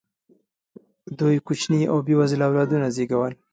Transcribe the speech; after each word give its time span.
دوی 1.19 1.37
کوچني 1.47 1.81
او 1.91 1.97
بې 2.05 2.13
وزله 2.19 2.43
اولادونه 2.47 2.87
زېږول. 2.95 3.33